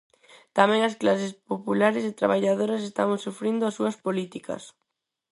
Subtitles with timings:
[0.57, 4.63] Tamén as clases populares e traballadoras estamos sufrindo as súas políticas.